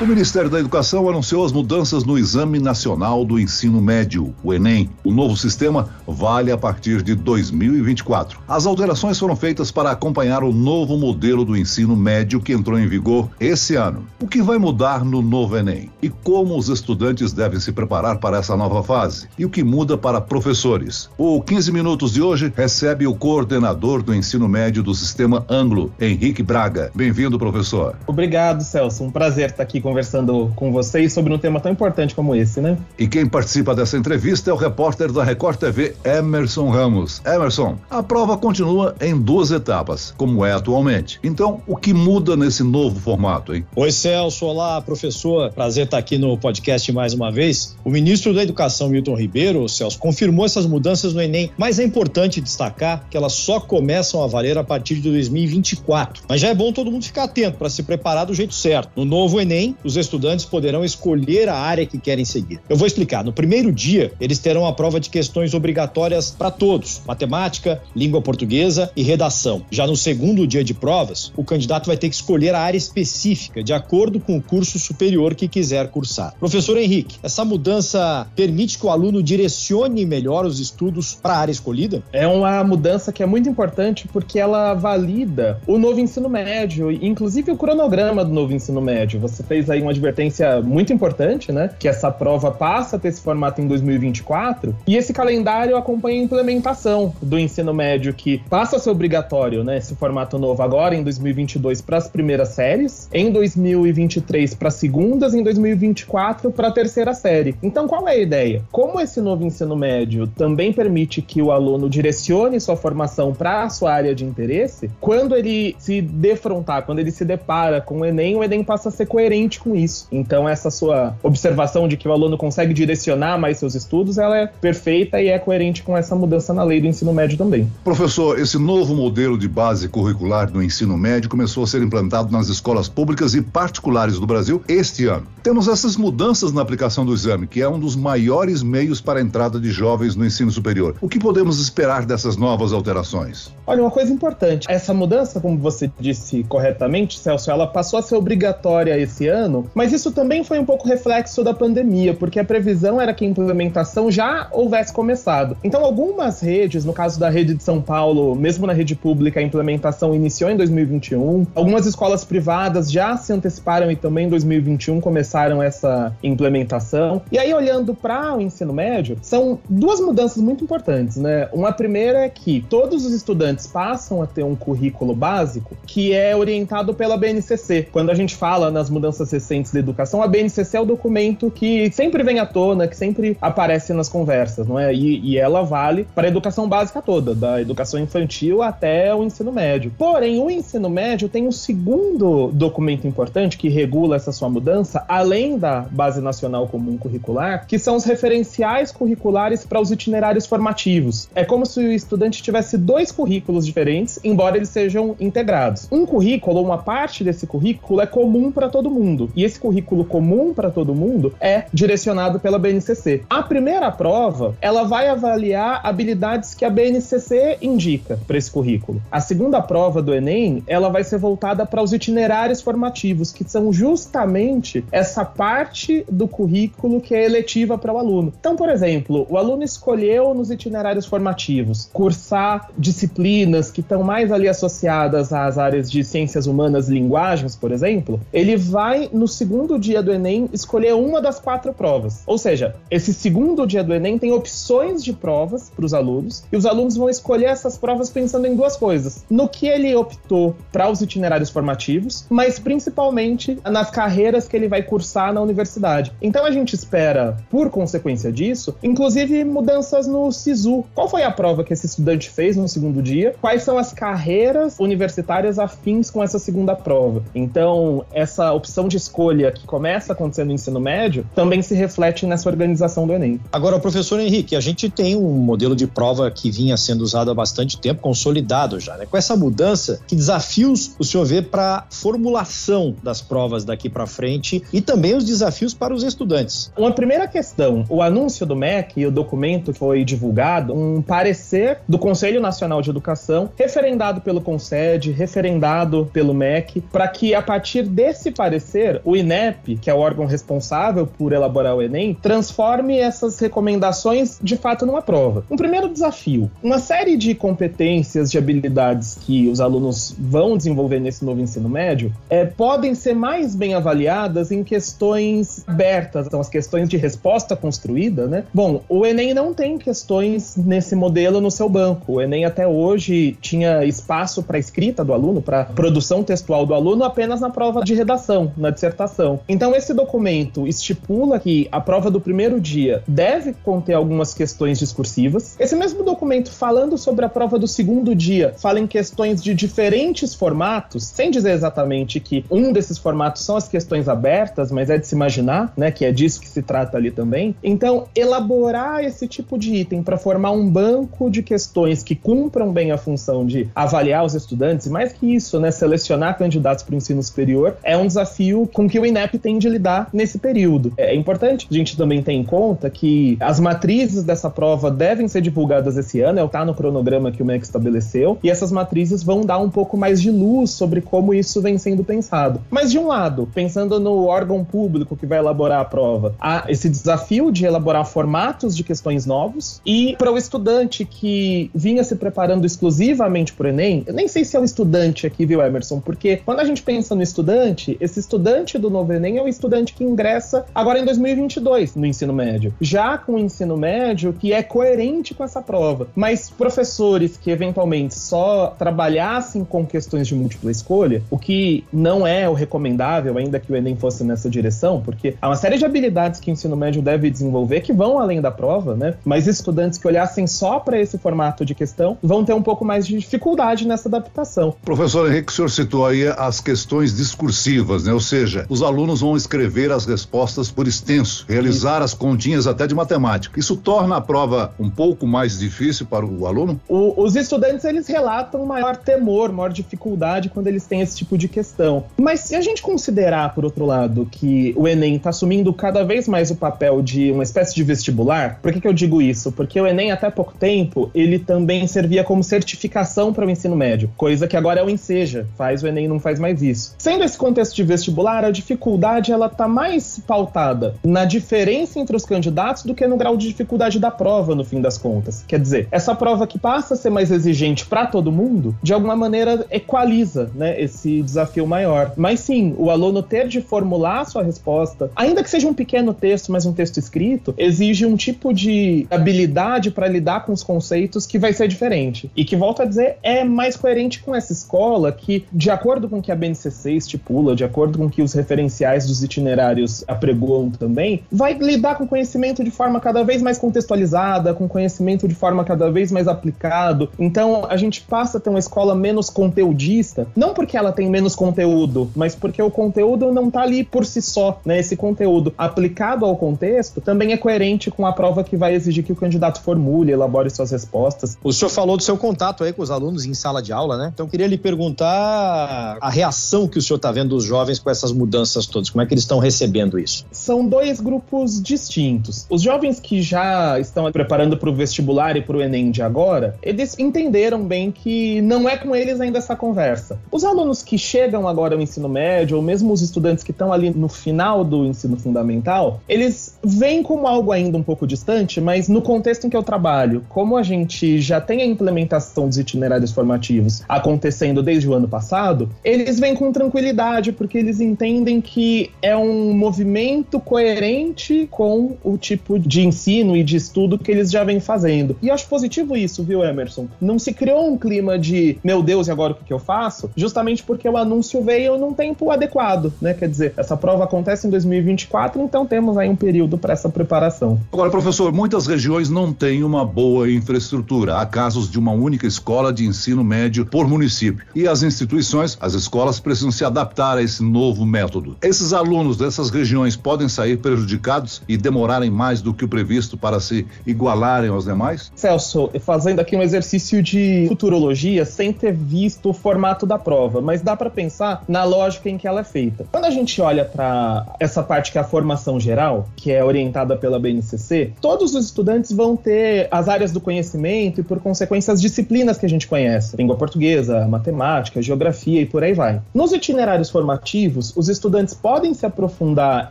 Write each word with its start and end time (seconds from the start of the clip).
O 0.00 0.06
Ministério 0.06 0.48
da 0.48 0.60
Educação 0.60 1.08
anunciou 1.08 1.44
as 1.44 1.50
mudanças 1.50 2.04
no 2.04 2.16
Exame 2.16 2.60
Nacional 2.60 3.24
do 3.24 3.36
Ensino 3.36 3.82
Médio, 3.82 4.32
o 4.44 4.54
Enem. 4.54 4.88
O 5.02 5.10
novo 5.10 5.36
sistema 5.36 5.88
vale 6.06 6.52
a 6.52 6.56
partir 6.56 7.02
de 7.02 7.16
2024. 7.16 8.38
As 8.46 8.64
alterações 8.64 9.18
foram 9.18 9.34
feitas 9.34 9.72
para 9.72 9.90
acompanhar 9.90 10.44
o 10.44 10.52
novo 10.52 10.96
modelo 10.96 11.44
do 11.44 11.56
ensino 11.56 11.96
médio 11.96 12.40
que 12.40 12.52
entrou 12.52 12.78
em 12.78 12.86
vigor 12.86 13.28
esse 13.40 13.74
ano. 13.74 14.06
O 14.22 14.28
que 14.28 14.40
vai 14.40 14.56
mudar 14.56 15.04
no 15.04 15.20
novo 15.20 15.56
Enem? 15.56 15.90
E 16.00 16.08
como 16.08 16.56
os 16.56 16.68
estudantes 16.68 17.32
devem 17.32 17.58
se 17.58 17.72
preparar 17.72 18.18
para 18.18 18.38
essa 18.38 18.56
nova 18.56 18.84
fase? 18.84 19.26
E 19.36 19.44
o 19.44 19.50
que 19.50 19.64
muda 19.64 19.98
para 19.98 20.20
professores? 20.20 21.10
O 21.18 21.42
15 21.42 21.72
Minutos 21.72 22.12
de 22.12 22.22
hoje 22.22 22.52
recebe 22.56 23.04
o 23.04 23.16
coordenador 23.16 24.00
do 24.00 24.14
ensino 24.14 24.48
médio 24.48 24.80
do 24.80 24.94
sistema 24.94 25.44
Anglo, 25.48 25.92
Henrique 26.00 26.42
Braga. 26.42 26.92
Bem-vindo, 26.94 27.36
professor. 27.36 27.96
Obrigado, 28.06 28.62
Celso. 28.62 29.02
Um 29.02 29.10
prazer 29.10 29.50
estar 29.50 29.64
aqui 29.64 29.87
conversando 29.88 30.52
com 30.54 30.70
vocês 30.70 31.14
sobre 31.14 31.32
um 31.32 31.38
tema 31.38 31.60
tão 31.60 31.72
importante 31.72 32.14
como 32.14 32.34
esse, 32.34 32.60
né? 32.60 32.76
E 32.98 33.08
quem 33.08 33.26
participa 33.26 33.74
dessa 33.74 33.96
entrevista 33.96 34.50
é 34.50 34.52
o 34.52 34.56
repórter 34.56 35.10
da 35.10 35.24
Record 35.24 35.58
TV, 35.58 35.94
Emerson 36.04 36.68
Ramos. 36.68 37.22
Emerson, 37.24 37.78
a 37.88 38.02
prova 38.02 38.36
continua 38.36 38.94
em 39.00 39.18
duas 39.18 39.50
etapas, 39.50 40.12
como 40.18 40.44
é 40.44 40.52
atualmente. 40.52 41.18
Então, 41.24 41.62
o 41.66 41.74
que 41.74 41.94
muda 41.94 42.36
nesse 42.36 42.62
novo 42.62 43.00
formato, 43.00 43.54
hein? 43.54 43.64
Oi, 43.74 43.90
Celso. 43.90 44.44
Olá, 44.44 44.80
professor. 44.82 45.50
Prazer 45.52 45.86
estar 45.86 45.96
aqui 45.96 46.18
no 46.18 46.36
podcast 46.36 46.92
mais 46.92 47.14
uma 47.14 47.32
vez. 47.32 47.74
O 47.82 47.88
ministro 47.88 48.34
da 48.34 48.42
Educação, 48.42 48.90
Milton 48.90 49.16
Ribeiro, 49.16 49.66
Celso, 49.70 49.98
confirmou 49.98 50.44
essas 50.44 50.66
mudanças 50.66 51.14
no 51.14 51.22
Enem, 51.22 51.50
mas 51.56 51.78
é 51.78 51.84
importante 51.84 52.42
destacar 52.42 53.06
que 53.10 53.16
elas 53.16 53.32
só 53.32 53.58
começam 53.58 54.22
a 54.22 54.26
valer 54.26 54.58
a 54.58 54.64
partir 54.64 54.96
de 54.96 55.10
2024. 55.10 56.24
Mas 56.28 56.42
já 56.42 56.48
é 56.48 56.54
bom 56.54 56.72
todo 56.74 56.90
mundo 56.90 57.04
ficar 57.04 57.24
atento 57.24 57.56
para 57.56 57.70
se 57.70 57.82
preparar 57.82 58.26
do 58.26 58.34
jeito 58.34 58.52
certo. 58.52 58.90
No 58.94 59.06
novo 59.06 59.40
Enem, 59.40 59.74
os 59.84 59.96
estudantes 59.96 60.44
poderão 60.44 60.84
escolher 60.84 61.48
a 61.48 61.56
área 61.56 61.86
que 61.86 61.98
querem 61.98 62.24
seguir. 62.24 62.60
Eu 62.68 62.76
vou 62.76 62.86
explicar. 62.86 63.24
No 63.24 63.32
primeiro 63.32 63.72
dia, 63.72 64.12
eles 64.20 64.38
terão 64.38 64.66
a 64.66 64.72
prova 64.72 65.00
de 65.00 65.10
questões 65.10 65.54
obrigatórias 65.54 66.30
para 66.30 66.50
todos: 66.50 67.02
matemática, 67.06 67.80
língua 67.94 68.20
portuguesa 68.20 68.90
e 68.96 69.02
redação. 69.02 69.62
Já 69.70 69.86
no 69.86 69.96
segundo 69.96 70.46
dia 70.46 70.64
de 70.64 70.74
provas, 70.74 71.32
o 71.36 71.44
candidato 71.44 71.86
vai 71.86 71.96
ter 71.96 72.08
que 72.08 72.14
escolher 72.14 72.54
a 72.54 72.60
área 72.60 72.78
específica, 72.78 73.62
de 73.62 73.72
acordo 73.72 74.20
com 74.20 74.36
o 74.36 74.42
curso 74.42 74.78
superior 74.78 75.34
que 75.34 75.48
quiser 75.48 75.88
cursar. 75.88 76.34
Professor 76.38 76.76
Henrique, 76.76 77.16
essa 77.22 77.44
mudança 77.44 78.26
permite 78.34 78.78
que 78.78 78.86
o 78.86 78.90
aluno 78.90 79.22
direcione 79.22 80.04
melhor 80.04 80.44
os 80.44 80.60
estudos 80.60 81.14
para 81.14 81.34
a 81.34 81.38
área 81.38 81.52
escolhida? 81.52 82.02
É 82.12 82.26
uma 82.26 82.62
mudança 82.64 83.12
que 83.12 83.22
é 83.22 83.26
muito 83.26 83.48
importante 83.48 84.08
porque 84.08 84.38
ela 84.38 84.74
valida 84.74 85.60
o 85.66 85.78
novo 85.78 86.00
ensino 86.00 86.28
médio, 86.28 86.90
inclusive 86.90 87.50
o 87.50 87.56
cronograma 87.56 88.24
do 88.24 88.32
novo 88.32 88.54
ensino 88.54 88.80
médio. 88.80 89.20
Você 89.20 89.42
fez 89.42 89.67
aí 89.70 89.80
uma 89.80 89.90
advertência 89.90 90.60
muito 90.60 90.92
importante, 90.92 91.52
né? 91.52 91.70
Que 91.78 91.88
essa 91.88 92.10
prova 92.10 92.50
passa 92.50 92.96
a 92.96 92.98
ter 92.98 93.08
esse 93.08 93.20
formato 93.20 93.60
em 93.60 93.66
2024 93.66 94.74
e 94.86 94.96
esse 94.96 95.12
calendário 95.12 95.76
acompanha 95.76 96.20
a 96.20 96.24
implementação 96.24 97.12
do 97.20 97.38
ensino 97.38 97.72
médio 97.72 98.12
que 98.14 98.38
passa 98.48 98.76
a 98.76 98.78
ser 98.78 98.90
obrigatório, 98.90 99.64
né? 99.64 99.78
Esse 99.78 99.94
formato 99.94 100.38
novo 100.38 100.62
agora 100.62 100.94
em 100.94 101.02
2022 101.02 101.80
para 101.80 101.96
as 101.96 102.08
primeiras 102.08 102.48
séries, 102.48 103.08
em 103.12 103.30
2023 103.30 104.54
para 104.54 104.68
as 104.68 104.74
segundas, 104.74 105.34
em 105.34 105.42
2024 105.42 106.50
para 106.50 106.68
a 106.68 106.72
terceira 106.72 107.14
série. 107.14 107.54
Então, 107.62 107.86
qual 107.86 108.06
é 108.08 108.12
a 108.12 108.18
ideia? 108.18 108.62
Como 108.70 109.00
esse 109.00 109.20
novo 109.20 109.44
ensino 109.44 109.76
médio 109.76 110.26
também 110.26 110.72
permite 110.72 111.22
que 111.22 111.40
o 111.42 111.50
aluno 111.50 111.88
direcione 111.88 112.60
sua 112.60 112.76
formação 112.76 113.32
para 113.32 113.62
a 113.62 113.70
sua 113.70 113.92
área 113.92 114.14
de 114.14 114.24
interesse, 114.24 114.90
quando 115.00 115.34
ele 115.34 115.74
se 115.78 116.00
defrontar, 116.00 116.84
quando 116.84 116.98
ele 116.98 117.10
se 117.10 117.24
depara 117.24 117.80
com 117.80 118.00
o 118.00 118.04
Enem, 118.04 118.36
o 118.36 118.44
Enem 118.44 118.62
passa 118.62 118.88
a 118.88 118.92
ser 118.92 119.06
coerente 119.06 119.47
com 119.56 119.76
isso. 119.76 120.08
Então, 120.10 120.48
essa 120.48 120.68
sua 120.68 121.16
observação 121.22 121.86
de 121.86 121.96
que 121.96 122.08
o 122.08 122.12
aluno 122.12 122.36
consegue 122.36 122.74
direcionar 122.74 123.38
mais 123.38 123.58
seus 123.58 123.76
estudos, 123.76 124.18
ela 124.18 124.36
é 124.36 124.48
perfeita 124.48 125.22
e 125.22 125.28
é 125.28 125.38
coerente 125.38 125.84
com 125.84 125.96
essa 125.96 126.16
mudança 126.16 126.52
na 126.52 126.64
lei 126.64 126.80
do 126.80 126.88
ensino 126.88 127.14
médio 127.14 127.38
também. 127.38 127.70
Professor, 127.84 128.36
esse 128.38 128.58
novo 128.58 128.96
modelo 128.96 129.38
de 129.38 129.46
base 129.46 129.88
curricular 129.88 130.50
do 130.50 130.60
ensino 130.60 130.98
médio 130.98 131.30
começou 131.30 131.62
a 131.62 131.66
ser 131.68 131.82
implantado 131.82 132.32
nas 132.32 132.48
escolas 132.48 132.88
públicas 132.88 133.34
e 133.34 133.42
particulares 133.42 134.18
do 134.18 134.26
Brasil 134.26 134.60
este 134.66 135.06
ano. 135.06 135.26
Temos 135.42 135.68
essas 135.68 135.96
mudanças 135.96 136.52
na 136.52 136.60
aplicação 136.60 137.06
do 137.06 137.14
exame, 137.14 137.46
que 137.46 137.62
é 137.62 137.68
um 137.68 137.78
dos 137.78 137.94
maiores 137.94 138.62
meios 138.62 139.00
para 139.00 139.20
a 139.20 139.22
entrada 139.22 139.60
de 139.60 139.70
jovens 139.70 140.16
no 140.16 140.26
ensino 140.26 140.50
superior. 140.50 140.96
O 141.00 141.08
que 141.08 141.18
podemos 141.18 141.60
esperar 141.60 142.04
dessas 142.04 142.36
novas 142.36 142.72
alterações? 142.72 143.52
Olha, 143.66 143.82
uma 143.82 143.90
coisa 143.90 144.12
importante, 144.12 144.66
essa 144.68 144.92
mudança, 144.92 145.40
como 145.40 145.58
você 145.58 145.90
disse 146.00 146.42
corretamente, 146.44 147.18
Celso, 147.18 147.50
ela 147.50 147.66
passou 147.66 147.98
a 147.98 148.02
ser 148.02 148.16
obrigatória 148.16 148.98
esse 148.98 149.28
ano 149.28 149.37
ano, 149.38 149.66
mas 149.74 149.92
isso 149.92 150.12
também 150.12 150.42
foi 150.42 150.58
um 150.58 150.64
pouco 150.64 150.88
reflexo 150.88 151.44
da 151.44 151.54
pandemia, 151.54 152.14
porque 152.14 152.40
a 152.40 152.44
previsão 152.44 153.00
era 153.00 153.14
que 153.14 153.24
a 153.24 153.28
implementação 153.28 154.10
já 154.10 154.48
houvesse 154.52 154.92
começado. 154.92 155.56
Então, 155.62 155.84
algumas 155.84 156.40
redes, 156.40 156.84
no 156.84 156.92
caso 156.92 157.18
da 157.18 157.28
rede 157.28 157.54
de 157.54 157.62
São 157.62 157.80
Paulo, 157.80 158.34
mesmo 158.34 158.66
na 158.66 158.72
rede 158.72 158.94
pública, 158.94 159.40
a 159.40 159.42
implementação 159.42 160.14
iniciou 160.14 160.50
em 160.50 160.56
2021. 160.56 161.46
Algumas 161.54 161.86
escolas 161.86 162.24
privadas 162.24 162.90
já 162.90 163.16
se 163.16 163.32
anteciparam 163.32 163.90
e 163.90 163.96
também 163.96 164.26
em 164.26 164.30
2021 164.30 165.00
começaram 165.00 165.62
essa 165.62 166.12
implementação. 166.22 167.22
E 167.30 167.38
aí, 167.38 167.52
olhando 167.52 167.94
para 167.94 168.36
o 168.36 168.40
ensino 168.40 168.72
médio, 168.72 169.18
são 169.22 169.58
duas 169.68 170.00
mudanças 170.00 170.42
muito 170.42 170.64
importantes, 170.64 171.16
né? 171.16 171.48
Uma 171.52 171.72
primeira 171.72 172.20
é 172.20 172.28
que 172.28 172.64
todos 172.68 173.04
os 173.04 173.12
estudantes 173.12 173.66
passam 173.66 174.22
a 174.22 174.26
ter 174.26 174.42
um 174.42 174.56
currículo 174.56 175.14
básico 175.14 175.76
que 175.86 176.12
é 176.12 176.34
orientado 176.34 176.94
pela 176.94 177.16
BNCC. 177.16 177.88
Quando 177.92 178.10
a 178.10 178.14
gente 178.14 178.34
fala 178.34 178.70
nas 178.70 178.90
mudanças 178.90 179.27
recentes 179.30 179.72
da 179.72 179.80
educação, 179.80 180.22
a 180.22 180.26
BNCC 180.26 180.76
é 180.76 180.80
o 180.80 180.84
documento 180.84 181.50
que 181.50 181.90
sempre 181.92 182.22
vem 182.22 182.38
à 182.38 182.46
tona, 182.46 182.86
que 182.88 182.96
sempre 182.96 183.36
aparece 183.40 183.92
nas 183.92 184.08
conversas, 184.08 184.66
não 184.66 184.78
é? 184.78 184.92
E, 184.92 185.20
e 185.20 185.38
ela 185.38 185.62
vale 185.62 186.06
para 186.14 186.26
a 186.26 186.30
educação 186.30 186.68
básica 186.68 187.02
toda, 187.02 187.34
da 187.34 187.60
educação 187.60 188.00
infantil 188.00 188.62
até 188.62 189.14
o 189.14 189.24
ensino 189.24 189.52
médio. 189.52 189.92
Porém, 189.96 190.40
o 190.40 190.50
ensino 190.50 190.88
médio 190.88 191.28
tem 191.28 191.46
um 191.46 191.52
segundo 191.52 192.50
documento 192.52 193.06
importante 193.06 193.58
que 193.58 193.68
regula 193.68 194.16
essa 194.16 194.32
sua 194.32 194.48
mudança, 194.48 195.04
além 195.08 195.58
da 195.58 195.80
Base 195.80 196.20
Nacional 196.20 196.66
Comum 196.68 196.96
Curricular, 196.96 197.66
que 197.66 197.78
são 197.78 197.96
os 197.96 198.04
referenciais 198.04 198.92
curriculares 198.92 199.64
para 199.64 199.80
os 199.80 199.90
itinerários 199.90 200.46
formativos. 200.46 201.28
É 201.34 201.44
como 201.44 201.66
se 201.66 201.80
o 201.80 201.92
estudante 201.92 202.42
tivesse 202.42 202.76
dois 202.76 203.10
currículos 203.10 203.66
diferentes, 203.66 204.18
embora 204.22 204.56
eles 204.56 204.68
sejam 204.68 205.16
integrados. 205.18 205.88
Um 205.90 206.06
currículo, 206.06 206.62
uma 206.62 206.78
parte 206.78 207.24
desse 207.24 207.46
currículo 207.46 208.00
é 208.00 208.06
comum 208.06 208.50
para 208.52 208.68
todo 208.68 208.90
mundo 208.90 209.17
e 209.34 209.44
esse 209.44 209.58
currículo 209.58 210.04
comum 210.04 210.52
para 210.54 210.70
todo 210.70 210.94
mundo 210.94 211.34
é 211.40 211.64
direcionado 211.72 212.38
pela 212.38 212.58
BNCC. 212.58 213.22
A 213.28 213.42
primeira 213.42 213.90
prova, 213.90 214.54
ela 214.60 214.84
vai 214.84 215.08
avaliar 215.08 215.80
habilidades 215.84 216.54
que 216.54 216.64
a 216.64 216.70
BNCC 216.70 217.58
indica 217.60 218.18
para 218.26 218.36
esse 218.36 218.50
currículo. 218.50 219.00
A 219.10 219.20
segunda 219.20 219.60
prova 219.60 220.02
do 220.02 220.14
Enem, 220.14 220.62
ela 220.66 220.88
vai 220.88 221.04
ser 221.04 221.18
voltada 221.18 221.64
para 221.66 221.82
os 221.82 221.92
itinerários 221.92 222.60
formativos, 222.60 223.32
que 223.32 223.44
são 223.48 223.72
justamente 223.72 224.84
essa 224.92 225.24
parte 225.24 226.04
do 226.10 226.28
currículo 226.28 227.00
que 227.00 227.14
é 227.14 227.24
eletiva 227.24 227.78
para 227.78 227.92
o 227.92 227.98
aluno. 227.98 228.32
Então, 228.38 228.56
por 228.56 228.68
exemplo, 228.68 229.26
o 229.28 229.36
aluno 229.36 229.62
escolheu 229.62 230.34
nos 230.34 230.50
itinerários 230.50 231.06
formativos 231.06 231.88
cursar 231.92 232.70
disciplinas 232.76 233.70
que 233.70 233.80
estão 233.80 234.02
mais 234.02 234.30
ali 234.30 234.48
associadas 234.48 235.32
às 235.32 235.58
áreas 235.58 235.90
de 235.90 236.04
ciências 236.04 236.46
humanas 236.46 236.88
e 236.88 236.94
linguagens, 236.94 237.56
por 237.56 237.72
exemplo, 237.72 238.20
ele 238.32 238.56
vai 238.56 239.07
no 239.12 239.28
segundo 239.28 239.78
dia 239.78 240.02
do 240.02 240.12
Enem, 240.12 240.48
escolher 240.52 240.94
uma 240.94 241.20
das 241.20 241.38
quatro 241.38 241.72
provas. 241.72 242.22
Ou 242.26 242.38
seja, 242.38 242.76
esse 242.90 243.12
segundo 243.12 243.66
dia 243.66 243.82
do 243.82 243.94
Enem 243.94 244.18
tem 244.18 244.32
opções 244.32 245.02
de 245.02 245.12
provas 245.12 245.70
para 245.70 245.84
os 245.84 245.94
alunos, 245.94 246.44
e 246.52 246.56
os 246.56 246.66
alunos 246.66 246.96
vão 246.96 247.08
escolher 247.08 247.46
essas 247.46 247.76
provas 247.76 248.10
pensando 248.10 248.46
em 248.46 248.54
duas 248.54 248.76
coisas: 248.76 249.24
no 249.30 249.48
que 249.48 249.66
ele 249.66 249.94
optou 249.94 250.54
para 250.72 250.90
os 250.90 251.00
itinerários 251.00 251.50
formativos, 251.50 252.26
mas 252.28 252.58
principalmente 252.58 253.58
nas 253.64 253.90
carreiras 253.90 254.48
que 254.48 254.56
ele 254.56 254.68
vai 254.68 254.82
cursar 254.82 255.32
na 255.32 255.40
universidade. 255.40 256.12
Então 256.20 256.44
a 256.44 256.50
gente 256.50 256.74
espera, 256.74 257.36
por 257.50 257.70
consequência 257.70 258.32
disso, 258.32 258.76
inclusive 258.82 259.44
mudanças 259.44 260.06
no 260.06 260.30
SISU. 260.32 260.84
Qual 260.94 261.08
foi 261.08 261.22
a 261.22 261.30
prova 261.30 261.64
que 261.64 261.72
esse 261.72 261.86
estudante 261.86 262.30
fez 262.30 262.56
no 262.56 262.68
segundo 262.68 263.02
dia? 263.02 263.34
Quais 263.40 263.62
são 263.62 263.78
as 263.78 263.92
carreiras 263.92 264.78
universitárias 264.78 265.58
afins 265.58 266.10
com 266.10 266.22
essa 266.22 266.38
segunda 266.38 266.74
prova? 266.74 267.22
Então, 267.34 268.04
essa 268.12 268.52
opção 268.52 268.88
de 268.88 268.97
escolha 268.98 269.50
que 269.50 269.66
começa 269.66 270.12
acontecendo 270.12 270.48
no 270.48 270.54
ensino 270.54 270.80
médio 270.80 271.26
também 271.34 271.62
se 271.62 271.74
reflete 271.74 272.26
nessa 272.26 272.48
organização 272.48 273.06
do 273.06 273.12
Enem. 273.12 273.40
Agora, 273.52 273.78
professor 273.78 274.20
Henrique, 274.20 274.54
a 274.54 274.60
gente 274.60 274.90
tem 274.90 275.16
um 275.16 275.30
modelo 275.30 275.74
de 275.74 275.86
prova 275.86 276.30
que 276.30 276.50
vinha 276.50 276.76
sendo 276.76 277.02
usado 277.02 277.30
há 277.30 277.34
bastante 277.34 277.78
tempo, 277.78 278.00
consolidado 278.00 278.78
já, 278.80 278.96
né? 278.96 279.06
Com 279.06 279.16
essa 279.16 279.36
mudança, 279.36 280.00
que 280.06 280.14
desafios 280.14 280.94
o 280.98 281.04
senhor 281.04 281.24
vê 281.24 281.40
para 281.40 281.86
formulação 281.90 282.94
das 283.02 283.20
provas 283.22 283.64
daqui 283.64 283.88
para 283.88 284.06
frente 284.06 284.62
e 284.72 284.80
também 284.80 285.16
os 285.16 285.24
desafios 285.24 285.72
para 285.72 285.94
os 285.94 286.02
estudantes? 286.02 286.70
Uma 286.76 286.92
primeira 286.92 287.26
questão, 287.26 287.84
o 287.88 288.02
anúncio 288.02 288.44
do 288.44 288.56
MEC 288.56 289.00
e 289.00 289.06
o 289.06 289.10
documento 289.10 289.68
que 289.72 289.78
foi 289.78 290.04
divulgado, 290.04 290.74
um 290.74 291.02
parecer 291.02 291.78
do 291.88 291.98
Conselho 291.98 292.40
Nacional 292.40 292.80
de 292.80 292.90
Educação, 292.90 293.50
referendado 293.56 294.20
pelo 294.20 294.40
CONSED, 294.40 295.10
referendado 295.10 296.08
pelo 296.12 296.34
MEC, 296.34 296.80
para 296.80 297.06
que 297.06 297.34
a 297.34 297.42
partir 297.42 297.82
desse 297.82 298.30
parecer, 298.30 298.87
o 299.04 299.16
INEP, 299.16 299.76
que 299.76 299.90
é 299.90 299.94
o 299.94 299.98
órgão 299.98 300.26
responsável 300.26 301.06
por 301.06 301.32
elaborar 301.32 301.76
o 301.76 301.82
Enem, 301.82 302.14
transforme 302.14 302.98
essas 302.98 303.38
recomendações 303.38 304.38
de 304.42 304.56
fato 304.56 304.86
numa 304.86 305.02
prova. 305.02 305.44
Um 305.50 305.56
primeiro 305.56 305.88
desafio: 305.88 306.50
uma 306.62 306.78
série 306.78 307.16
de 307.16 307.34
competências, 307.34 308.30
de 308.30 308.38
habilidades 308.38 309.18
que 309.20 309.48
os 309.48 309.60
alunos 309.60 310.14
vão 310.18 310.56
desenvolver 310.56 311.00
nesse 311.00 311.24
novo 311.24 311.40
ensino 311.40 311.68
médio 311.68 312.12
é, 312.28 312.44
podem 312.44 312.94
ser 312.94 313.14
mais 313.14 313.54
bem 313.54 313.74
avaliadas 313.74 314.50
em 314.50 314.62
questões 314.62 315.64
abertas, 315.66 316.26
então 316.26 316.40
as 316.40 316.48
questões 316.48 316.88
de 316.88 316.96
resposta 316.96 317.56
construída, 317.56 318.26
né? 318.26 318.44
Bom, 318.52 318.82
o 318.88 319.06
Enem 319.06 319.34
não 319.34 319.54
tem 319.54 319.78
questões 319.78 320.56
nesse 320.56 320.94
modelo 320.94 321.40
no 321.40 321.50
seu 321.50 321.68
banco. 321.68 322.14
O 322.14 322.20
Enem 322.20 322.44
até 322.44 322.66
hoje 322.66 323.36
tinha 323.40 323.84
espaço 323.84 324.42
para 324.42 324.58
escrita 324.58 325.04
do 325.04 325.12
aluno, 325.12 325.40
para 325.40 325.64
produção 325.64 326.22
textual 326.22 326.66
do 326.66 326.74
aluno 326.74 327.04
apenas 327.04 327.40
na 327.40 327.50
prova 327.50 327.82
de 327.82 327.94
redação, 327.94 328.52
na 328.56 328.70
dissertação. 328.78 329.40
Então 329.48 329.74
esse 329.74 329.92
documento 329.92 330.66
estipula 330.66 331.38
que 331.38 331.68
a 331.72 331.80
prova 331.80 332.10
do 332.10 332.20
primeiro 332.20 332.60
dia 332.60 333.02
deve 333.06 333.52
conter 333.64 333.94
algumas 333.94 334.32
questões 334.32 334.78
discursivas. 334.78 335.56
Esse 335.58 335.74
mesmo 335.74 336.04
documento 336.04 336.52
falando 336.52 336.96
sobre 336.96 337.24
a 337.24 337.28
prova 337.28 337.58
do 337.58 337.66
segundo 337.66 338.14
dia 338.14 338.54
fala 338.56 338.78
em 338.78 338.86
questões 338.86 339.42
de 339.42 339.54
diferentes 339.54 340.34
formatos, 340.34 341.04
sem 341.04 341.30
dizer 341.30 341.52
exatamente 341.52 342.20
que 342.20 342.44
um 342.50 342.72
desses 342.72 342.98
formatos 342.98 343.44
são 343.44 343.56
as 343.56 343.68
questões 343.68 344.08
abertas, 344.08 344.70
mas 344.70 344.88
é 344.90 344.98
de 344.98 345.06
se 345.06 345.14
imaginar, 345.14 345.72
né, 345.76 345.90
que 345.90 346.04
é 346.04 346.12
disso 346.12 346.40
que 346.40 346.48
se 346.48 346.62
trata 346.62 346.96
ali 346.96 347.10
também. 347.10 347.54
Então, 347.62 348.06
elaborar 348.14 349.02
esse 349.02 349.26
tipo 349.26 349.58
de 349.58 349.74
item 349.74 350.02
para 350.02 350.16
formar 350.16 350.52
um 350.52 350.68
banco 350.68 351.30
de 351.30 351.42
questões 351.42 352.02
que 352.02 352.14
cumpram 352.14 352.72
bem 352.72 352.92
a 352.92 352.98
função 352.98 353.44
de 353.44 353.68
avaliar 353.74 354.24
os 354.24 354.34
estudantes, 354.34 354.86
e 354.86 354.90
mais 354.90 355.12
que 355.12 355.34
isso, 355.34 355.58
né, 355.58 355.70
selecionar 355.70 356.38
candidatos 356.38 356.84
para 356.84 356.94
o 356.94 356.96
ensino 356.96 357.22
superior, 357.22 357.76
é 357.82 357.96
um 357.96 358.06
desafio 358.06 358.67
com 358.72 358.88
que 358.88 358.98
o 358.98 359.06
INEP 359.06 359.38
tem 359.38 359.58
de 359.58 359.68
lidar 359.68 360.08
nesse 360.12 360.38
período. 360.38 360.92
É 360.96 361.14
importante 361.14 361.66
a 361.70 361.74
gente 361.74 361.96
também 361.96 362.22
ter 362.22 362.32
em 362.32 362.44
conta 362.44 362.90
que 362.90 363.36
as 363.40 363.60
matrizes 363.60 364.24
dessa 364.24 364.50
prova 364.50 364.90
devem 364.90 365.28
ser 365.28 365.40
divulgadas 365.40 365.96
esse 365.96 366.20
ano, 366.20 366.44
está 366.44 366.62
é 366.62 366.64
no 366.64 366.74
cronograma 366.74 367.30
que 367.30 367.42
o 367.42 367.46
MEC 367.46 367.64
estabeleceu, 367.64 368.38
e 368.42 368.50
essas 368.50 368.72
matrizes 368.72 369.22
vão 369.22 369.42
dar 369.42 369.58
um 369.58 369.70
pouco 369.70 369.96
mais 369.96 370.20
de 370.20 370.30
luz 370.30 370.70
sobre 370.70 371.00
como 371.00 371.34
isso 371.34 371.60
vem 371.60 371.78
sendo 371.78 372.04
pensado. 372.04 372.60
Mas 372.70 372.90
de 372.90 372.98
um 372.98 373.06
lado, 373.06 373.48
pensando 373.54 373.98
no 374.00 374.26
órgão 374.26 374.64
público 374.64 375.16
que 375.16 375.26
vai 375.26 375.38
elaborar 375.38 375.80
a 375.80 375.84
prova, 375.84 376.34
há 376.40 376.64
esse 376.68 376.88
desafio 376.88 377.50
de 377.50 377.64
elaborar 377.64 378.04
formatos 378.06 378.76
de 378.76 378.82
questões 378.82 379.26
novos, 379.26 379.80
e 379.84 380.16
para 380.18 380.32
o 380.32 380.38
estudante 380.38 381.04
que 381.04 381.70
vinha 381.74 382.02
se 382.04 382.16
preparando 382.16 382.66
exclusivamente 382.66 383.52
para 383.52 383.66
o 383.66 383.70
Enem, 383.70 384.04
eu 384.06 384.14
nem 384.14 384.28
sei 384.28 384.44
se 384.44 384.56
é 384.56 384.60
o 384.60 384.64
estudante 384.64 385.26
aqui, 385.26 385.46
viu, 385.46 385.62
Emerson? 385.62 386.00
Porque 386.00 386.40
quando 386.44 386.60
a 386.60 386.64
gente 386.64 386.82
pensa 386.82 387.14
no 387.14 387.22
estudante, 387.22 387.96
esse 388.00 388.20
estudante 388.20 388.47
do 388.78 388.88
novo 388.88 389.12
Enem 389.12 389.36
é 389.36 389.42
o 389.42 389.48
estudante 389.48 389.92
que 389.92 390.02
ingressa 390.02 390.64
agora 390.74 390.98
em 390.98 391.04
2022 391.04 391.94
no 391.94 392.06
ensino 392.06 392.32
médio. 392.32 392.72
Já 392.80 393.18
com 393.18 393.34
o 393.34 393.38
ensino 393.38 393.76
médio 393.76 394.32
que 394.32 394.54
é 394.54 394.62
coerente 394.62 395.34
com 395.34 395.44
essa 395.44 395.60
prova. 395.60 396.08
Mas 396.16 396.48
professores 396.48 397.36
que 397.36 397.50
eventualmente 397.50 398.14
só 398.14 398.74
trabalhassem 398.78 399.64
com 399.64 399.84
questões 399.84 400.26
de 400.26 400.34
múltipla 400.34 400.70
escolha, 400.70 401.22
o 401.30 401.38
que 401.38 401.84
não 401.92 402.26
é 402.26 402.48
o 402.48 402.54
recomendável, 402.54 403.36
ainda 403.36 403.60
que 403.60 403.70
o 403.70 403.76
Enem 403.76 403.96
fosse 403.96 404.24
nessa 404.24 404.48
direção, 404.48 405.02
porque 405.02 405.36
há 405.42 405.48
uma 405.48 405.56
série 405.56 405.76
de 405.76 405.84
habilidades 405.84 406.40
que 406.40 406.50
o 406.50 406.52
ensino 406.52 406.76
médio 406.76 407.02
deve 407.02 407.28
desenvolver 407.28 407.82
que 407.82 407.92
vão 407.92 408.18
além 408.18 408.40
da 408.40 408.50
prova, 408.50 408.96
né? 408.96 409.14
Mas 409.24 409.46
estudantes 409.46 409.98
que 409.98 410.06
olhassem 410.06 410.46
só 410.46 410.80
para 410.80 410.98
esse 410.98 411.18
formato 411.18 411.64
de 411.66 411.74
questão 411.74 412.16
vão 412.22 412.44
ter 412.44 412.54
um 412.54 412.62
pouco 412.62 412.84
mais 412.84 413.06
de 413.06 413.18
dificuldade 413.18 413.86
nessa 413.86 414.08
adaptação. 414.08 414.74
Professor 414.82 415.30
Henrique, 415.30 415.52
o 415.52 415.54
senhor 415.54 415.70
citou 415.70 416.06
aí 416.06 416.26
as 416.26 416.60
questões 416.60 417.14
discursivas, 417.14 418.04
né? 418.04 418.12
Ou 418.12 418.20
seja, 418.20 418.37
os 418.68 418.82
alunos 418.82 419.20
vão 419.20 419.36
escrever 419.36 419.90
as 419.90 420.06
respostas 420.06 420.70
por 420.70 420.86
extenso, 420.86 421.44
realizar 421.48 422.02
as 422.02 422.14
continhas 422.14 422.66
até 422.66 422.86
de 422.86 422.94
matemática. 422.94 423.58
Isso 423.58 423.76
torna 423.76 424.16
a 424.16 424.20
prova 424.20 424.74
um 424.78 424.90
pouco 424.90 425.26
mais 425.26 425.58
difícil 425.58 426.06
para 426.06 426.24
o 426.24 426.46
aluno? 426.46 426.80
O, 426.88 427.22
os 427.22 427.36
estudantes 427.36 427.84
eles 427.84 428.06
relatam 428.06 428.64
maior 428.66 428.96
temor, 428.96 429.52
maior 429.52 429.72
dificuldade 429.72 430.48
quando 430.48 430.66
eles 430.66 430.86
têm 430.86 431.00
esse 431.00 431.16
tipo 431.16 431.38
de 431.38 431.48
questão. 431.48 432.04
Mas 432.16 432.40
se 432.40 432.54
a 432.54 432.60
gente 432.60 432.82
considerar, 432.82 433.54
por 433.54 433.64
outro 433.64 433.86
lado, 433.86 434.28
que 434.30 434.74
o 434.76 434.86
Enem 434.86 435.16
está 435.16 435.30
assumindo 435.30 435.72
cada 435.72 436.04
vez 436.04 436.28
mais 436.28 436.50
o 436.50 436.56
papel 436.56 437.02
de 437.02 437.30
uma 437.32 437.42
espécie 437.42 437.74
de 437.74 437.82
vestibular, 437.82 438.58
por 438.60 438.72
que, 438.72 438.80
que 438.80 438.88
eu 438.88 438.92
digo 438.92 439.22
isso? 439.22 439.52
Porque 439.52 439.80
o 439.80 439.86
Enem, 439.86 440.10
até 440.10 440.30
pouco 440.30 440.54
tempo, 440.58 441.10
ele 441.14 441.38
também 441.38 441.86
servia 441.86 442.24
como 442.24 442.42
certificação 442.42 443.32
para 443.32 443.46
o 443.46 443.50
ensino 443.50 443.76
médio, 443.76 444.10
coisa 444.16 444.46
que 444.46 444.56
agora 444.56 444.80
é 444.80 444.84
o 444.84 444.90
Enseja, 444.90 445.46
faz 445.56 445.82
o 445.82 445.86
Enem 445.86 446.08
não 446.08 446.20
faz 446.20 446.38
mais 446.38 446.62
isso. 446.62 446.94
Sendo 446.98 447.24
esse 447.24 447.36
contexto 447.36 447.74
de 447.74 447.82
vestibular, 447.82 448.27
a 448.36 448.50
dificuldade 448.50 449.32
ela 449.32 449.48
tá 449.48 449.66
mais 449.66 450.20
pautada 450.26 450.94
na 451.04 451.24
diferença 451.24 451.98
entre 451.98 452.16
os 452.16 452.24
candidatos 452.24 452.84
do 452.84 452.94
que 452.94 453.06
no 453.06 453.16
grau 453.16 453.36
de 453.36 453.48
dificuldade 453.48 453.98
da 453.98 454.10
prova, 454.10 454.54
no 454.54 454.64
fim 454.64 454.80
das 454.80 454.98
contas. 454.98 455.44
Quer 455.46 455.60
dizer, 455.60 455.88
essa 455.90 456.14
prova 456.14 456.46
que 456.46 456.58
passa 456.58 456.94
a 456.94 456.96
ser 456.96 457.10
mais 457.10 457.30
exigente 457.30 457.86
para 457.86 458.06
todo 458.06 458.32
mundo, 458.32 458.76
de 458.82 458.92
alguma 458.92 459.16
maneira 459.16 459.66
equaliza, 459.70 460.50
né, 460.54 460.80
esse 460.80 461.22
desafio 461.22 461.66
maior. 461.66 462.12
Mas 462.16 462.40
sim, 462.40 462.74
o 462.78 462.90
aluno 462.90 463.22
ter 463.22 463.48
de 463.48 463.60
formular 463.60 464.20
a 464.20 464.24
sua 464.24 464.42
resposta, 464.42 465.10
ainda 465.14 465.42
que 465.42 465.50
seja 465.50 465.68
um 465.68 465.74
pequeno 465.74 466.12
texto, 466.12 466.52
mas 466.52 466.66
um 466.66 466.72
texto 466.72 466.98
escrito, 466.98 467.54
exige 467.56 468.04
um 468.06 468.16
tipo 468.16 468.52
de 468.52 469.06
habilidade 469.10 469.90
para 469.90 470.08
lidar 470.08 470.44
com 470.44 470.52
os 470.52 470.62
conceitos 470.62 471.26
que 471.26 471.38
vai 471.38 471.52
ser 471.52 471.68
diferente. 471.68 472.30
E 472.36 472.44
que, 472.44 472.56
volto 472.56 472.82
a 472.82 472.84
dizer, 472.84 473.16
é 473.22 473.44
mais 473.44 473.76
coerente 473.76 474.20
com 474.20 474.34
essa 474.34 474.52
escola 474.52 475.12
que, 475.12 475.44
de 475.52 475.70
acordo 475.70 476.08
com 476.08 476.18
o 476.18 476.22
que 476.22 476.32
a 476.32 476.36
BNCC 476.36 476.92
estipula, 476.92 477.54
de 477.54 477.64
acordo 477.64 477.98
com 477.98 478.06
o 478.06 478.10
que 478.18 478.22
os 478.22 478.32
referenciais 478.32 479.06
dos 479.06 479.22
itinerários 479.22 480.02
apregoam 480.08 480.70
também, 480.72 481.22
vai 481.30 481.54
lidar 481.54 481.94
com 481.94 482.04
conhecimento 482.04 482.64
de 482.64 482.70
forma 482.72 482.98
cada 482.98 483.22
vez 483.22 483.40
mais 483.40 483.58
contextualizada, 483.58 484.52
com 484.52 484.66
conhecimento 484.66 485.28
de 485.28 485.36
forma 485.36 485.62
cada 485.62 485.88
vez 485.88 486.10
mais 486.10 486.26
aplicado. 486.26 487.10
Então, 487.16 487.64
a 487.70 487.76
gente 487.76 488.00
passa 488.00 488.38
a 488.38 488.40
ter 488.40 488.50
uma 488.50 488.58
escola 488.58 488.92
menos 488.92 489.30
conteudista, 489.30 490.26
não 490.34 490.52
porque 490.52 490.76
ela 490.76 490.90
tem 490.90 491.08
menos 491.08 491.36
conteúdo, 491.36 492.10
mas 492.16 492.34
porque 492.34 492.60
o 492.60 492.72
conteúdo 492.72 493.30
não 493.30 493.46
está 493.46 493.62
ali 493.62 493.84
por 493.84 494.04
si 494.04 494.20
só, 494.20 494.60
né? 494.64 494.80
Esse 494.80 494.96
conteúdo 494.96 495.54
aplicado 495.56 496.26
ao 496.26 496.36
contexto 496.36 497.00
também 497.00 497.32
é 497.32 497.36
coerente 497.36 497.88
com 497.88 498.04
a 498.04 498.12
prova 498.12 498.42
que 498.42 498.56
vai 498.56 498.74
exigir 498.74 499.04
que 499.04 499.12
o 499.12 499.16
candidato 499.16 499.62
formule, 499.62 500.10
elabore 500.10 500.50
suas 500.50 500.72
respostas. 500.72 501.38
O 501.44 501.52
senhor 501.52 501.70
falou 501.70 501.96
do 501.96 502.02
seu 502.02 502.16
contato 502.18 502.64
aí 502.64 502.72
com 502.72 502.82
os 502.82 502.90
alunos 502.90 503.24
em 503.24 503.34
sala 503.34 503.62
de 503.62 503.72
aula, 503.72 503.96
né? 503.96 504.10
Então, 504.12 504.26
queria 504.26 504.48
lhe 504.48 504.58
perguntar 504.58 505.98
a 506.00 506.10
reação 506.10 506.66
que 506.66 506.78
o 506.80 506.82
senhor 506.82 506.96
está 506.96 507.12
vendo 507.12 507.28
dos 507.28 507.44
jovens 507.44 507.78
com 507.78 507.88
essas 507.88 508.07
mudanças 508.12 508.66
todas, 508.66 508.90
como 508.90 509.02
é 509.02 509.06
que 509.06 509.14
eles 509.14 509.24
estão 509.24 509.38
recebendo 509.38 509.98
isso? 509.98 510.24
São 510.30 510.66
dois 510.66 511.00
grupos 511.00 511.62
distintos. 511.62 512.46
Os 512.50 512.62
jovens 512.62 513.00
que 513.00 513.22
já 513.22 513.78
estão 513.78 514.10
preparando 514.10 514.56
para 514.56 514.70
o 514.70 514.74
vestibular 514.74 515.36
e 515.36 515.42
para 515.42 515.56
o 515.56 515.62
Enem 515.62 515.90
de 515.90 516.02
agora, 516.02 516.56
eles 516.62 516.98
entenderam 516.98 517.64
bem 517.64 517.90
que 517.90 518.40
não 518.42 518.68
é 518.68 518.76
com 518.76 518.94
eles 518.94 519.20
ainda 519.20 519.38
essa 519.38 519.54
conversa. 519.54 520.18
Os 520.30 520.44
alunos 520.44 520.82
que 520.82 520.98
chegam 520.98 521.46
agora 521.46 521.74
ao 521.74 521.80
ensino 521.80 522.08
médio, 522.08 522.56
ou 522.56 522.62
mesmo 522.62 522.92
os 522.92 523.02
estudantes 523.02 523.44
que 523.44 523.50
estão 523.50 523.72
ali 523.72 523.90
no 523.90 524.08
final 524.08 524.64
do 524.64 524.84
ensino 524.84 525.16
fundamental, 525.16 526.00
eles 526.08 526.58
veem 526.64 527.02
como 527.02 527.26
algo 527.26 527.52
ainda 527.52 527.76
um 527.76 527.82
pouco 527.82 528.06
distante, 528.06 528.60
mas 528.60 528.88
no 528.88 529.02
contexto 529.02 529.46
em 529.46 529.50
que 529.50 529.56
eu 529.56 529.62
trabalho, 529.62 530.24
como 530.28 530.56
a 530.56 530.62
gente 530.62 531.20
já 531.20 531.40
tem 531.40 531.62
a 531.62 531.66
implementação 531.66 532.48
dos 532.48 532.58
itinerários 532.58 533.12
formativos 533.12 533.82
acontecendo 533.88 534.62
desde 534.62 534.88
o 534.88 534.94
ano 534.94 535.08
passado, 535.08 535.70
eles 535.84 536.18
vêm 536.18 536.34
com 536.34 536.50
tranquilidade, 536.52 537.32
porque 537.32 537.58
eles 537.58 537.80
entendem 537.80 537.97
que 538.40 538.90
é 539.02 539.16
um 539.16 539.52
movimento 539.52 540.40
coerente 540.40 541.48
com 541.50 541.96
o 542.02 542.16
tipo 542.16 542.58
de 542.58 542.86
ensino 542.86 543.36
e 543.36 543.42
de 543.42 543.56
estudo 543.56 543.98
que 543.98 544.10
eles 544.10 544.30
já 544.30 544.44
vêm 544.44 544.60
fazendo. 544.60 545.16
E 545.20 545.30
acho 545.30 545.48
positivo 545.48 545.96
isso, 545.96 546.22
viu, 546.22 546.44
Emerson? 546.44 546.88
Não 547.00 547.18
se 547.18 547.32
criou 547.32 547.70
um 547.70 547.76
clima 547.76 548.18
de, 548.18 548.58
meu 548.62 548.82
Deus, 548.82 549.08
e 549.08 549.10
agora 549.10 549.32
o 549.32 549.44
que 549.44 549.52
eu 549.52 549.58
faço? 549.58 550.10
Justamente 550.16 550.62
porque 550.62 550.88
o 550.88 550.96
anúncio 550.96 551.42
veio 551.42 551.76
num 551.78 551.92
tempo 551.92 552.30
adequado, 552.30 552.92
né? 553.00 553.14
Quer 553.14 553.28
dizer, 553.28 553.54
essa 553.56 553.76
prova 553.76 554.04
acontece 554.04 554.46
em 554.46 554.50
2024, 554.50 555.42
então 555.42 555.66
temos 555.66 555.96
aí 555.96 556.08
um 556.08 556.16
período 556.16 556.56
para 556.56 556.72
essa 556.72 556.88
preparação. 556.88 557.60
Agora, 557.72 557.90
professor, 557.90 558.32
muitas 558.32 558.66
regiões 558.66 559.08
não 559.08 559.32
têm 559.32 559.64
uma 559.64 559.84
boa 559.84 560.30
infraestrutura. 560.30 561.18
Há 561.18 561.26
casos 561.26 561.70
de 561.70 561.78
uma 561.78 561.92
única 561.92 562.26
escola 562.26 562.72
de 562.72 562.86
ensino 562.86 563.24
médio 563.24 563.66
por 563.66 563.88
município. 563.88 564.44
E 564.54 564.66
as 564.66 564.82
instituições, 564.82 565.56
as 565.60 565.74
escolas 565.74 566.20
precisam 566.20 566.50
se 566.50 566.64
adaptar 566.64 567.18
a 567.18 567.22
esse 567.22 567.42
novo 567.42 567.84
método. 567.88 568.36
Esses 568.42 568.72
alunos 568.72 569.16
dessas 569.16 569.50
regiões 569.50 569.96
podem 569.96 570.28
sair 570.28 570.58
prejudicados 570.58 571.42
e 571.48 571.56
demorarem 571.56 572.10
mais 572.10 572.40
do 572.40 572.54
que 572.54 572.64
o 572.64 572.68
previsto 572.68 573.16
para 573.16 573.40
se 573.40 573.66
igualarem 573.86 574.50
aos 574.50 574.64
demais? 574.64 575.10
Celso, 575.16 575.70
fazendo 575.80 576.20
aqui 576.20 576.36
um 576.36 576.42
exercício 576.42 577.02
de 577.02 577.46
futurologia 577.48 578.24
sem 578.24 578.52
ter 578.52 578.72
visto 578.72 579.30
o 579.30 579.32
formato 579.32 579.86
da 579.86 579.98
prova, 579.98 580.40
mas 580.40 580.62
dá 580.62 580.76
para 580.76 580.90
pensar 580.90 581.44
na 581.48 581.64
lógica 581.64 582.08
em 582.08 582.18
que 582.18 582.26
ela 582.26 582.40
é 582.40 582.44
feita. 582.44 582.86
Quando 582.90 583.06
a 583.06 583.10
gente 583.10 583.40
olha 583.40 583.64
para 583.64 584.26
essa 584.38 584.62
parte 584.62 584.92
que 584.92 584.98
é 584.98 585.00
a 585.00 585.04
formação 585.04 585.58
geral, 585.58 586.08
que 586.16 586.30
é 586.30 586.44
orientada 586.44 586.96
pela 586.96 587.18
BNCC, 587.18 587.92
todos 588.00 588.34
os 588.34 588.44
estudantes 588.46 588.92
vão 588.92 589.16
ter 589.16 589.68
as 589.70 589.88
áreas 589.88 590.12
do 590.12 590.20
conhecimento 590.20 591.00
e, 591.00 591.04
por 591.04 591.20
consequência, 591.20 591.72
as 591.72 591.80
disciplinas 591.80 592.38
que 592.38 592.46
a 592.46 592.48
gente 592.48 592.66
conhece: 592.66 593.16
língua 593.16 593.36
portuguesa, 593.36 594.06
matemática, 594.06 594.82
geografia 594.82 595.40
e 595.40 595.46
por 595.46 595.62
aí 595.62 595.72
vai. 595.72 596.00
Nos 596.14 596.32
itinerários 596.32 596.90
formativos, 596.90 597.76
os 597.78 597.88
estudantes 597.88 598.34
podem 598.34 598.74
se 598.74 598.84
aprofundar 598.84 599.68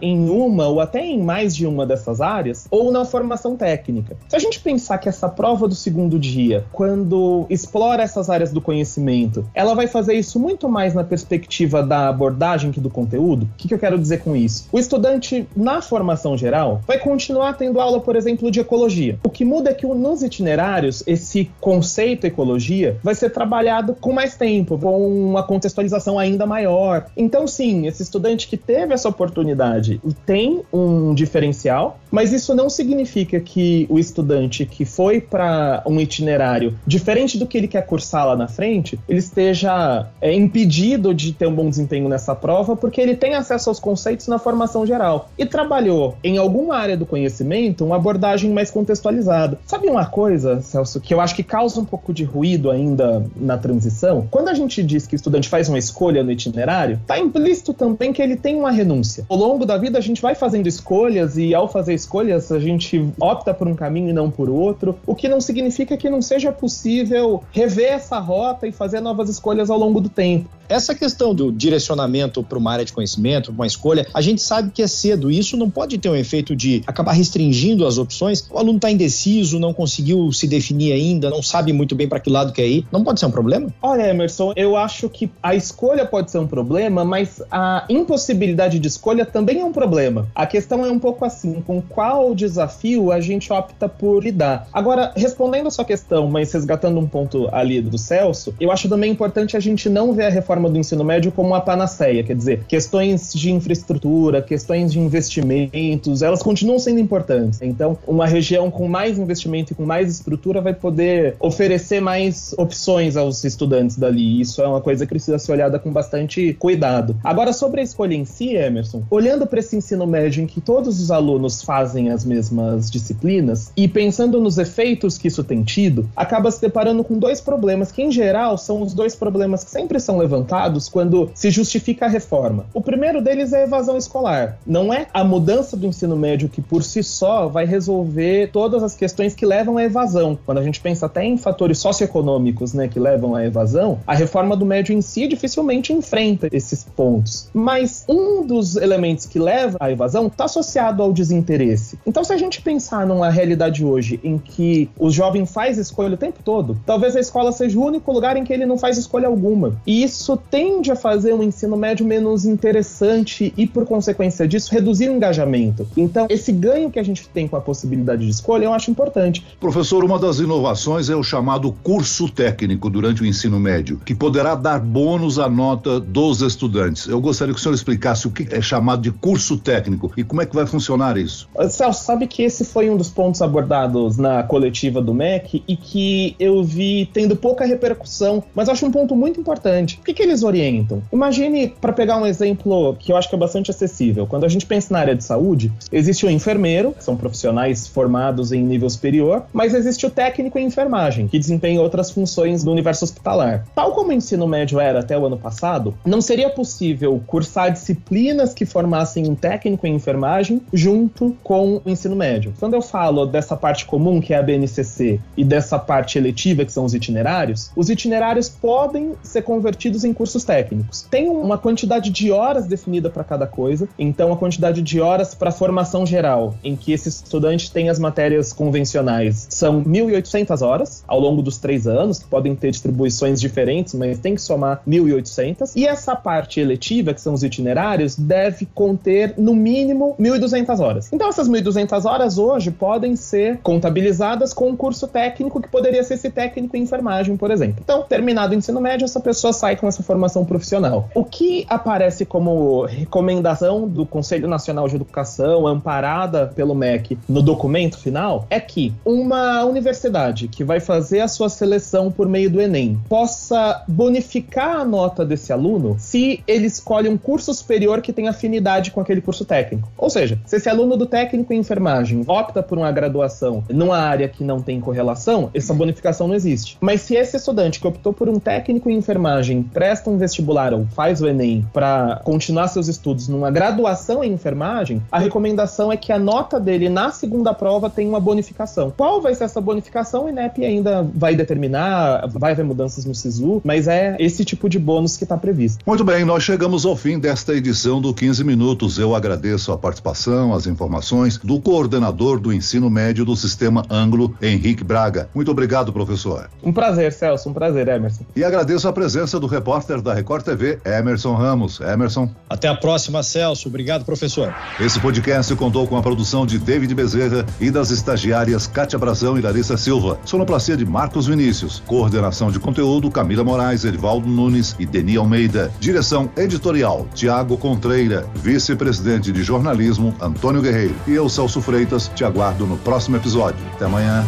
em 0.01 0.29
uma 0.29 0.65
ou 0.67 0.79
até 0.79 1.05
em 1.05 1.21
mais 1.21 1.53
de 1.53 1.67
uma 1.67 1.85
dessas 1.85 2.21
áreas 2.21 2.65
ou 2.71 2.89
na 2.89 3.03
formação 3.03 3.57
técnica. 3.57 4.15
Se 4.29 4.35
a 4.37 4.39
gente 4.39 4.61
pensar 4.61 4.97
que 4.97 5.09
essa 5.09 5.27
prova 5.27 5.67
do 5.67 5.75
segundo 5.75 6.17
dia, 6.17 6.63
quando 6.71 7.45
explora 7.49 8.01
essas 8.01 8.29
áreas 8.29 8.53
do 8.53 8.61
conhecimento, 8.61 9.43
ela 9.53 9.75
vai 9.75 9.87
fazer 9.87 10.13
isso 10.13 10.39
muito 10.39 10.69
mais 10.69 10.93
na 10.93 11.03
perspectiva 11.03 11.83
da 11.83 12.07
abordagem 12.07 12.71
que 12.71 12.79
do 12.79 12.89
conteúdo, 12.89 13.43
o 13.43 13.49
que, 13.57 13.67
que 13.67 13.73
eu 13.73 13.79
quero 13.79 13.99
dizer 13.99 14.19
com 14.19 14.37
isso? 14.37 14.69
O 14.71 14.79
estudante, 14.79 15.45
na 15.53 15.81
formação 15.81 16.37
geral, 16.37 16.81
vai 16.87 16.99
continuar 16.99 17.57
tendo 17.57 17.81
aula, 17.81 17.99
por 17.99 18.15
exemplo, 18.15 18.49
de 18.49 18.61
ecologia. 18.61 19.19
O 19.21 19.29
que 19.29 19.43
muda 19.43 19.71
é 19.71 19.73
que 19.73 19.85
nos 19.85 20.23
itinerários, 20.23 21.03
esse 21.05 21.51
conceito 21.59 22.25
ecologia 22.25 22.97
vai 23.03 23.15
ser 23.15 23.31
trabalhado 23.31 23.93
com 23.99 24.13
mais 24.13 24.37
tempo, 24.37 24.77
com 24.77 25.27
uma 25.29 25.43
contextualização 25.43 26.17
ainda 26.17 26.45
maior. 26.45 27.07
Então, 27.17 27.45
sim, 27.45 27.86
esse 27.87 28.03
estudante 28.03 28.47
que 28.47 28.57
teve 28.57 28.93
essa 28.93 29.09
oportunidade 29.09 30.01
tem 30.25 30.61
um 30.71 31.13
diferencial, 31.13 31.99
mas 32.11 32.33
isso 32.33 32.53
não 32.53 32.69
significa 32.69 33.39
que 33.39 33.85
o 33.89 33.99
estudante 33.99 34.65
que 34.65 34.85
foi 34.85 35.21
para 35.21 35.83
um 35.85 35.99
itinerário 35.99 36.77
diferente 36.85 37.37
do 37.37 37.45
que 37.45 37.57
ele 37.57 37.67
quer 37.67 37.85
cursar 37.85 38.27
lá 38.27 38.35
na 38.35 38.47
frente, 38.47 38.99
ele 39.07 39.19
esteja 39.19 40.07
é, 40.21 40.33
impedido 40.33 41.13
de 41.13 41.33
ter 41.33 41.47
um 41.47 41.53
bom 41.53 41.69
desempenho 41.69 42.09
nessa 42.09 42.35
prova 42.35 42.75
porque 42.75 42.99
ele 42.99 43.15
tem 43.15 43.35
acesso 43.35 43.69
aos 43.69 43.79
conceitos 43.79 44.27
na 44.27 44.39
formação 44.39 44.85
geral 44.85 45.29
e 45.37 45.45
trabalhou 45.45 46.17
em 46.23 46.37
alguma 46.37 46.75
área 46.75 46.97
do 46.97 47.05
conhecimento 47.05 47.85
uma 47.85 47.95
abordagem 47.95 48.51
mais 48.51 48.71
contextualizada. 48.71 49.59
Sabe 49.65 49.87
uma 49.87 50.05
coisa, 50.05 50.61
Celso, 50.61 50.99
que 50.99 51.13
eu 51.13 51.21
acho 51.21 51.35
que 51.35 51.43
causa 51.43 51.79
um 51.79 51.85
pouco 51.85 52.13
de 52.13 52.23
ruído 52.23 52.69
ainda 52.69 53.25
na 53.35 53.57
transição? 53.57 54.27
Quando 54.29 54.49
a 54.49 54.53
gente 54.53 54.83
diz 54.83 55.07
que 55.07 55.15
o 55.15 55.17
estudante 55.17 55.49
faz 55.49 55.69
uma 55.69 55.77
escolha 55.77 56.23
no 56.23 56.31
itinerário, 56.31 56.99
está 57.01 57.19
implícito 57.19 57.73
também 57.77 58.11
que 58.11 58.21
ele 58.21 58.35
tem 58.35 58.55
uma 58.55 58.71
renúncia. 58.71 59.25
Ao 59.29 59.37
longo 59.37 59.65
da 59.65 59.77
vida 59.77 59.97
a 59.97 60.01
gente 60.01 60.21
vai 60.21 60.35
fazendo 60.35 60.67
escolhas 60.67 61.37
e 61.37 61.53
ao 61.53 61.69
fazer 61.69 61.93
escolhas 61.93 62.51
a 62.51 62.59
gente 62.59 63.09
opta 63.19 63.53
por 63.53 63.67
um 63.67 63.75
caminho 63.75 64.09
e 64.09 64.13
não 64.13 64.29
por 64.29 64.49
outro, 64.49 64.97
o 65.05 65.15
que 65.15 65.29
não 65.29 65.39
significa 65.39 65.95
que 65.95 66.09
não 66.09 66.21
seja 66.21 66.51
possível 66.51 67.43
rever 67.51 67.93
essa 67.93 68.19
rota 68.19 68.67
e 68.67 68.71
fazer 68.71 68.99
novas 68.99 69.29
escolhas 69.29 69.69
ao 69.69 69.77
longo 69.77 70.01
do 70.01 70.09
tempo. 70.09 70.49
Essa 70.69 70.93
questão 70.93 71.33
do 71.33 71.51
direcionamento 71.51 72.43
para 72.43 72.57
uma 72.57 72.71
área 72.71 72.83
de 72.83 72.91
conhecimento, 72.91 73.51
uma 73.51 73.65
escolha, 73.65 74.05
a 74.13 74.21
gente 74.21 74.41
sabe 74.41 74.71
que 74.71 74.81
é 74.81 74.87
cedo. 74.87 75.31
Isso 75.31 75.55
não 75.55 75.69
pode 75.69 75.97
ter 75.97 76.09
um 76.09 76.15
efeito 76.15 76.55
de 76.55 76.83
acabar 76.85 77.13
restringindo 77.13 77.87
as 77.87 77.97
opções. 77.97 78.45
O 78.51 78.57
aluno 78.57 78.75
está 78.77 78.91
indeciso, 78.91 79.59
não 79.59 79.73
conseguiu 79.73 80.31
se 80.33 80.47
definir 80.47 80.91
ainda, 80.91 81.29
não 81.29 81.41
sabe 81.41 81.71
muito 81.71 81.95
bem 81.95 82.07
para 82.07 82.19
que 82.19 82.29
lado 82.29 82.51
quer 82.51 82.67
ir. 82.67 82.85
Não 82.91 83.03
pode 83.03 83.19
ser 83.19 83.27
um 83.27 83.31
problema? 83.31 83.73
Olha, 83.81 84.09
Emerson, 84.09 84.51
eu 84.55 84.75
acho 84.75 85.09
que 85.09 85.31
a 85.41 85.55
escolha 85.55 86.05
pode 86.05 86.31
ser 86.31 86.39
um 86.39 86.47
problema, 86.47 87.05
mas 87.05 87.41
a 87.49 87.85
impossibilidade 87.89 88.77
de 88.77 88.87
escolha 88.87 89.25
também 89.25 89.61
é 89.61 89.65
um 89.65 89.71
problema. 89.71 90.27
A 90.35 90.45
questão 90.45 90.85
é 90.85 90.91
um 90.91 90.99
pouco 90.99 91.23
assim: 91.23 91.61
com 91.61 91.81
qual 91.81 92.35
desafio 92.35 93.11
a 93.11 93.21
gente 93.21 93.53
opta 93.53 93.87
por 93.87 94.21
lidar? 94.21 94.67
Agora, 94.73 95.13
respondendo 95.15 95.67
a 95.67 95.71
sua 95.71 95.85
questão, 95.85 96.27
mas 96.29 96.51
resgatando 96.51 96.99
um 96.99 97.07
ponto 97.07 97.47
ali 97.53 97.81
do 97.81 97.97
Celso, 97.97 98.53
eu 98.59 98.71
acho 98.71 98.89
também 98.89 99.11
importante 99.11 99.55
a 99.55 99.59
gente 99.59 99.87
não 99.87 100.11
ver 100.13 100.25
a 100.25 100.29
reforma 100.29 100.56
reforma 100.57 100.69
do 100.69 100.77
ensino 100.77 101.03
médio 101.03 101.31
como 101.31 101.49
uma 101.49 101.61
panaceia, 101.61 102.23
quer 102.23 102.35
dizer, 102.35 102.63
questões 102.67 103.31
de 103.33 103.51
infraestrutura, 103.51 104.41
questões 104.41 104.91
de 104.91 104.99
investimentos, 104.99 106.21
elas 106.21 106.41
continuam 106.41 106.79
sendo 106.79 106.99
importantes. 106.99 107.61
Então, 107.61 107.97
uma 108.07 108.25
região 108.25 108.69
com 108.71 108.87
mais 108.87 109.17
investimento 109.17 109.73
e 109.73 109.75
com 109.75 109.85
mais 109.85 110.09
estrutura 110.09 110.59
vai 110.59 110.73
poder 110.73 111.35
oferecer 111.39 112.01
mais 112.01 112.53
opções 112.57 113.15
aos 113.15 113.43
estudantes 113.43 113.97
dali. 113.97 114.41
Isso 114.41 114.61
é 114.61 114.67
uma 114.67 114.81
coisa 114.81 115.05
que 115.05 115.09
precisa 115.09 115.37
ser 115.37 115.51
olhada 115.51 115.77
com 115.79 115.91
bastante 115.91 116.53
cuidado. 116.53 117.15
Agora, 117.23 117.53
sobre 117.53 117.81
a 117.81 117.83
escolha 117.83 118.15
em 118.15 118.25
si, 118.25 118.55
Emerson, 118.55 119.03
olhando 119.09 119.45
para 119.45 119.59
esse 119.59 119.75
ensino 119.75 120.07
médio 120.07 120.43
em 120.43 120.47
que 120.47 120.59
todos 120.59 120.99
os 120.99 121.11
alunos 121.11 121.61
fazem 121.61 122.09
as 122.09 122.25
mesmas 122.25 122.89
disciplinas 122.89 123.71
e 123.77 123.87
pensando 123.87 124.41
nos 124.41 124.57
efeitos 124.57 125.17
que 125.17 125.27
isso 125.27 125.43
tem 125.43 125.63
tido, 125.63 126.09
acaba 126.15 126.49
se 126.49 126.59
deparando 126.59 127.03
com 127.03 127.17
dois 127.19 127.39
problemas 127.39 127.91
que, 127.91 128.01
em 128.01 128.11
geral, 128.11 128.57
são 128.57 128.81
os 128.81 128.93
dois 128.93 129.15
problemas 129.15 129.63
que 129.63 129.69
sempre 129.69 129.99
são 129.99 130.17
levantados 130.17 130.46
quando 130.91 131.29
se 131.33 131.49
justifica 131.49 132.05
a 132.05 132.09
reforma. 132.09 132.65
O 132.73 132.81
primeiro 132.81 133.21
deles 133.21 133.53
é 133.53 133.61
a 133.61 133.63
evasão 133.63 133.97
escolar. 133.97 134.57
Não 134.65 134.93
é 134.93 135.07
a 135.13 135.23
mudança 135.23 135.75
do 135.75 135.85
ensino 135.87 136.15
médio 136.15 136.49
que 136.49 136.61
por 136.61 136.83
si 136.83 137.03
só 137.03 137.47
vai 137.47 137.65
resolver 137.65 138.49
todas 138.51 138.83
as 138.83 138.95
questões 138.95 139.35
que 139.35 139.45
levam 139.45 139.77
à 139.77 139.83
evasão. 139.83 140.37
Quando 140.45 140.59
a 140.59 140.63
gente 140.63 140.79
pensa 140.79 141.05
até 141.05 141.23
em 141.23 141.37
fatores 141.37 141.79
socioeconômicos, 141.79 142.73
né, 142.73 142.87
que 142.87 142.99
levam 142.99 143.35
à 143.35 143.45
evasão, 143.45 143.99
a 144.05 144.13
reforma 144.13 144.55
do 144.55 144.65
médio 144.65 144.93
em 144.93 145.01
si 145.01 145.27
dificilmente 145.27 145.93
enfrenta 145.93 146.47
esses 146.51 146.83
pontos. 146.83 147.49
Mas 147.53 148.05
um 148.07 148.45
dos 148.45 148.75
elementos 148.75 149.25
que 149.25 149.39
leva 149.39 149.77
à 149.79 149.91
evasão 149.91 150.27
está 150.27 150.45
associado 150.45 151.03
ao 151.03 151.11
desinteresse. 151.11 151.99
Então, 152.05 152.23
se 152.23 152.33
a 152.33 152.37
gente 152.37 152.61
pensar 152.61 153.05
numa 153.05 153.29
realidade 153.29 153.83
hoje 153.83 154.19
em 154.23 154.37
que 154.37 154.89
o 154.97 155.09
jovem 155.09 155.45
faz 155.45 155.77
escolha 155.77 156.13
o 156.13 156.17
tempo 156.17 156.39
todo, 156.43 156.77
talvez 156.85 157.15
a 157.15 157.19
escola 157.19 157.51
seja 157.51 157.77
o 157.77 157.85
único 157.85 158.11
lugar 158.11 158.37
em 158.37 158.43
que 158.43 158.53
ele 158.53 158.65
não 158.65 158.77
faz 158.77 158.97
escolha 158.97 159.27
alguma. 159.27 159.75
E 159.85 160.03
isso 160.03 160.36
tende 160.37 160.91
a 160.91 160.95
fazer 160.95 161.33
um 161.33 161.43
ensino 161.43 161.75
médio 161.75 162.05
menos 162.05 162.45
interessante 162.45 163.53
e, 163.57 163.65
por 163.67 163.85
consequência 163.85 164.47
disso, 164.47 164.71
reduzir 164.71 165.09
o 165.09 165.13
engajamento. 165.13 165.87
Então, 165.95 166.27
esse 166.29 166.51
ganho 166.51 166.91
que 166.91 166.99
a 166.99 167.03
gente 167.03 167.27
tem 167.29 167.47
com 167.47 167.55
a 167.55 167.61
possibilidade 167.61 168.25
de 168.25 168.31
escolha 168.31 168.65
eu 168.65 168.73
acho 168.73 168.91
importante. 168.91 169.45
Professor, 169.59 170.03
uma 170.03 170.19
das 170.19 170.39
inovações 170.39 171.09
é 171.09 171.15
o 171.15 171.23
chamado 171.23 171.71
curso 171.83 172.29
técnico 172.29 172.89
durante 172.89 173.21
o 173.21 173.25
ensino 173.25 173.59
médio, 173.59 173.99
que 174.05 174.13
poderá 174.15 174.55
dar 174.55 174.79
bônus 174.79 175.39
à 175.39 175.49
nota 175.49 175.99
dos 175.99 176.41
estudantes. 176.41 177.07
Eu 177.07 177.19
gostaria 177.19 177.53
que 177.53 177.59
o 177.59 177.63
senhor 177.63 177.75
explicasse 177.75 178.27
o 178.27 178.31
que 178.31 178.47
é 178.51 178.61
chamado 178.61 179.01
de 179.01 179.11
curso 179.11 179.57
técnico 179.57 180.11
e 180.15 180.23
como 180.23 180.41
é 180.41 180.45
que 180.45 180.55
vai 180.55 180.65
funcionar 180.65 181.17
isso. 181.17 181.49
Celso, 181.69 182.03
sabe 182.03 182.27
que 182.27 182.43
esse 182.43 182.65
foi 182.65 182.89
um 182.89 182.97
dos 182.97 183.09
pontos 183.09 183.41
abordados 183.41 184.17
na 184.17 184.43
coletiva 184.43 185.01
do 185.01 185.13
MEC 185.13 185.63
e 185.67 185.75
que 185.75 186.35
eu 186.39 186.63
vi 186.63 187.09
tendo 187.13 187.35
pouca 187.35 187.65
repercussão, 187.65 188.43
mas 188.53 188.69
acho 188.69 188.85
um 188.85 188.91
ponto 188.91 189.15
muito 189.15 189.39
importante. 189.39 189.99
O 190.01 190.03
que, 190.03 190.13
que 190.13 190.23
eles 190.27 190.43
orientam? 190.43 191.01
Imagine, 191.11 191.67
para 191.81 191.93
pegar 191.93 192.17
um 192.17 192.25
exemplo 192.25 192.95
que 192.99 193.11
eu 193.11 193.17
acho 193.17 193.29
que 193.29 193.35
é 193.35 193.37
bastante 193.37 193.71
acessível, 193.71 194.27
quando 194.27 194.45
a 194.45 194.49
gente 194.49 194.65
pensa 194.65 194.93
na 194.93 194.99
área 194.99 195.15
de 195.15 195.23
saúde, 195.23 195.71
existe 195.91 196.25
o 196.25 196.29
enfermeiro, 196.29 196.91
que 196.91 197.03
são 197.03 197.15
profissionais 197.15 197.87
formados 197.87 198.51
em 198.51 198.61
nível 198.61 198.89
superior, 198.89 199.43
mas 199.53 199.73
existe 199.73 200.05
o 200.05 200.09
técnico 200.09 200.57
em 200.57 200.65
enfermagem, 200.65 201.27
que 201.27 201.39
desempenha 201.39 201.81
outras 201.81 202.11
funções 202.11 202.63
do 202.63 202.71
universo 202.71 203.05
hospitalar. 203.05 203.65
Tal 203.73 203.91
como 203.93 204.09
o 204.09 204.13
ensino 204.13 204.47
médio 204.47 204.79
era 204.79 204.99
até 204.99 205.17
o 205.17 205.25
ano 205.25 205.37
passado, 205.37 205.93
não 206.05 206.21
seria 206.21 206.49
possível 206.49 207.21
cursar 207.25 207.71
disciplinas 207.71 208.53
que 208.53 208.65
formassem 208.65 209.27
um 209.29 209.35
técnico 209.35 209.87
em 209.87 209.95
enfermagem 209.95 210.61
junto 210.73 211.35
com 211.43 211.81
o 211.83 211.89
ensino 211.89 212.15
médio. 212.15 212.53
Quando 212.59 212.73
eu 212.73 212.81
falo 212.81 213.25
dessa 213.25 213.55
parte 213.55 213.85
comum, 213.85 214.19
que 214.19 214.33
é 214.33 214.37
a 214.37 214.43
BNCC, 214.43 215.19
e 215.35 215.43
dessa 215.43 215.79
parte 215.79 216.17
eletiva, 216.17 216.65
que 216.65 216.71
são 216.71 216.85
os 216.85 216.93
itinerários, 216.93 217.71
os 217.75 217.89
itinerários 217.89 218.49
podem 218.49 219.13
ser 219.23 219.41
convertidos 219.41 220.03
em 220.03 220.13
cursos 220.17 220.43
técnicos. 220.43 221.03
Tem 221.03 221.29
uma 221.29 221.57
quantidade 221.59 222.09
de 222.09 222.31
horas 222.31 222.65
definida 222.65 223.09
para 223.09 223.23
cada 223.23 223.45
coisa, 223.45 223.87
então 223.99 224.33
a 224.33 224.37
quantidade 224.37 224.81
de 224.81 224.99
horas 224.99 225.35
para 225.35 225.51
formação 225.51 226.05
geral, 226.05 226.55
em 226.63 226.75
que 226.75 226.91
esse 226.91 227.07
estudante 227.07 227.71
tem 227.71 227.89
as 227.89 227.99
matérias 227.99 228.51
convencionais, 228.51 229.45
são 229.49 229.83
1.800 229.83 230.65
horas 230.65 231.03
ao 231.07 231.19
longo 231.19 231.43
dos 231.43 231.59
três 231.59 231.85
anos, 231.85 232.17
que 232.19 232.25
podem 232.25 232.55
ter 232.55 232.71
distribuições 232.71 233.39
diferentes, 233.39 233.93
mas 233.93 234.17
tem 234.17 234.33
que 234.33 234.41
somar 234.41 234.81
1.800. 234.87 235.73
E 235.75 235.85
essa 235.85 236.15
parte 236.15 236.59
eletiva, 236.59 237.13
que 237.13 237.21
são 237.21 237.33
os 237.33 237.43
itinerários, 237.43 238.15
deve 238.15 238.65
conter 238.73 239.35
no 239.37 239.53
mínimo 239.53 240.15
1.200 240.19 240.79
horas. 240.79 241.09
Então 241.13 241.29
essas 241.29 241.47
1.200 241.47 242.05
horas 242.05 242.37
hoje 242.39 242.71
podem 242.71 243.15
ser 243.15 243.59
contabilizadas 243.59 244.53
com 244.53 244.69
um 244.69 244.75
curso 244.75 245.07
técnico 245.07 245.61
que 245.61 245.67
poderia 245.67 246.03
ser 246.03 246.15
esse 246.15 246.31
técnico 246.31 246.75
em 246.75 246.81
enfermagem, 246.81 247.37
por 247.37 247.51
exemplo. 247.51 247.81
Então, 247.83 248.03
terminado 248.03 248.53
o 248.53 248.57
ensino 248.57 248.81
médio, 248.81 249.05
essa 249.05 249.19
pessoa 249.19 249.53
sai 249.53 249.75
com 249.75 249.87
essa 249.87 250.01
formação 250.07 250.45
profissional. 250.45 251.09
O 251.13 251.23
que 251.23 251.65
aparece 251.69 252.25
como 252.25 252.85
recomendação 252.85 253.87
do 253.87 254.05
Conselho 254.05 254.47
Nacional 254.47 254.87
de 254.87 254.95
Educação, 254.95 255.67
amparada 255.67 256.47
pelo 256.47 256.73
MEC 256.73 257.17
no 257.27 257.41
documento 257.41 257.99
final, 257.99 258.47
é 258.49 258.59
que 258.59 258.93
uma 259.05 259.65
universidade 259.65 260.47
que 260.47 260.63
vai 260.63 260.79
fazer 260.79 261.19
a 261.19 261.27
sua 261.27 261.49
seleção 261.49 262.09
por 262.09 262.27
meio 262.27 262.49
do 262.49 262.61
Enem 262.61 262.97
possa 263.09 263.83
bonificar 263.87 264.79
a 264.79 264.85
nota 264.85 265.25
desse 265.25 265.51
aluno 265.51 265.97
se 265.99 266.41
ele 266.47 266.67
escolhe 266.67 267.09
um 267.09 267.17
curso 267.17 267.53
superior 267.53 268.01
que 268.01 268.13
tem 268.13 268.27
afinidade 268.27 268.91
com 268.91 269.01
aquele 269.01 269.19
curso 269.19 269.43
técnico. 269.43 269.89
Ou 269.97 270.09
seja, 270.09 270.39
se 270.45 270.55
esse 270.55 270.69
aluno 270.69 270.95
do 270.95 271.05
técnico 271.05 271.51
em 271.51 271.59
enfermagem 271.59 272.23
opta 272.25 272.63
por 272.63 272.77
uma 272.77 272.91
graduação 272.91 273.63
numa 273.69 273.97
área 273.97 274.29
que 274.29 274.43
não 274.43 274.61
tem 274.61 274.79
correlação, 274.79 275.49
essa 275.53 275.73
bonificação 275.73 276.27
não 276.27 276.35
existe. 276.35 276.77
Mas 276.79 277.01
se 277.01 277.15
esse 277.15 277.35
estudante 277.35 277.79
que 277.79 277.87
optou 277.87 278.13
por 278.13 278.29
um 278.29 278.39
técnico 278.39 278.89
em 278.89 278.95
enfermagem 278.95 279.63
presta 279.87 280.09
um 280.09 280.17
vestibular 280.17 280.73
ou 280.73 280.85
faz 280.87 281.21
o 281.21 281.27
Enem 281.29 281.65
para 281.71 282.19
continuar 282.25 282.67
seus 282.67 282.89
estudos 282.89 283.29
numa 283.29 283.49
graduação 283.49 284.21
em 284.21 284.33
enfermagem, 284.33 285.01
a 285.09 285.17
recomendação 285.17 285.89
é 285.89 285.95
que 285.95 286.11
a 286.11 286.19
nota 286.19 286.59
dele 286.59 286.89
na 286.89 287.09
segunda 287.09 287.53
prova 287.53 287.89
tenha 287.89 288.09
uma 288.09 288.19
bonificação. 288.19 288.91
Qual 288.97 289.21
vai 289.21 289.33
ser 289.33 289.45
essa 289.45 289.61
bonificação? 289.61 290.25
O 290.25 290.29
INEP 290.29 290.65
ainda 290.65 291.07
vai 291.15 291.37
determinar, 291.37 292.27
vai 292.27 292.51
haver 292.51 292.65
mudanças 292.65 293.05
no 293.05 293.15
SISU, 293.15 293.61
mas 293.63 293.87
é 293.87 294.17
esse 294.19 294.43
tipo 294.43 294.67
de 294.67 294.77
bônus 294.77 295.15
que 295.15 295.23
está 295.23 295.37
previsto. 295.37 295.79
Muito 295.87 296.03
bem, 296.03 296.25
nós 296.25 296.43
chegamos 296.43 296.85
ao 296.85 296.97
fim 296.97 297.17
desta 297.17 297.53
edição 297.53 298.01
do 298.01 298.13
15 298.13 298.43
Minutos. 298.43 298.99
Eu 298.99 299.15
agradeço 299.15 299.71
a 299.71 299.77
participação, 299.77 300.53
as 300.53 300.67
informações 300.67 301.37
do 301.37 301.61
coordenador 301.61 302.41
do 302.41 302.51
ensino 302.51 302.89
médio 302.89 303.23
do 303.23 303.37
Sistema 303.37 303.85
Anglo, 303.89 304.35
Henrique 304.41 304.83
Braga. 304.83 305.29
Muito 305.33 305.49
obrigado, 305.49 305.93
professor. 305.93 306.49
Um 306.61 306.73
prazer, 306.73 307.13
Celso, 307.13 307.49
um 307.49 307.53
prazer, 307.53 307.87
Emerson. 307.87 308.25
E 308.35 308.43
agradeço 308.43 308.85
a 308.85 308.91
presença 308.91 309.39
do 309.39 309.47
repórter 309.47 309.76
da 310.01 310.13
Record 310.13 310.43
TV, 310.43 310.79
Emerson 310.85 311.35
Ramos. 311.35 311.79
Emerson. 311.79 312.29
Até 312.49 312.67
a 312.67 312.75
próxima, 312.75 313.21
Celso. 313.21 313.67
Obrigado, 313.67 314.05
professor. 314.05 314.53
Esse 314.79 314.99
podcast 314.99 315.53
contou 315.55 315.87
com 315.87 315.97
a 315.97 316.01
produção 316.01 316.45
de 316.45 316.57
David 316.57 316.93
Bezerra 316.95 317.45
e 317.59 317.69
das 317.69 317.91
estagiárias 317.91 318.67
Kátia 318.67 318.97
Brazão 318.97 319.37
e 319.37 319.41
Larissa 319.41 319.77
Silva. 319.77 320.19
Sonoplastia 320.25 320.75
de 320.75 320.85
Marcos 320.85 321.27
Vinícius. 321.27 321.81
Coordenação 321.85 322.51
de 322.51 322.59
conteúdo 322.59 323.11
Camila 323.11 323.43
Moraes, 323.43 323.85
Edvaldo 323.85 324.27
Nunes 324.27 324.75
e 324.79 324.85
Deni 324.85 325.17
Almeida. 325.17 325.71
Direção 325.79 326.29
editorial 326.35 327.07
Tiago 327.13 327.57
Contreira. 327.57 328.25
Vice-presidente 328.35 329.31
de 329.31 329.43
jornalismo 329.43 330.15
Antônio 330.19 330.61
Guerreiro. 330.61 330.95
E 331.07 331.13
eu, 331.13 331.29
Celso 331.29 331.61
Freitas, 331.61 332.09
te 332.15 332.23
aguardo 332.23 332.65
no 332.65 332.77
próximo 332.77 333.17
episódio. 333.17 333.59
Até 333.75 333.85
amanhã. 333.85 334.25